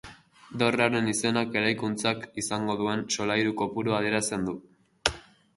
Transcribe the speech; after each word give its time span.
Dorrearen 0.61 1.09
izenak, 1.11 1.53
eraikuntzak 1.61 2.25
izango 2.43 2.79
duen 2.81 3.05
solairu 3.17 3.55
kopurua 3.63 4.01
adierazten 4.03 4.49
du. 4.49 4.57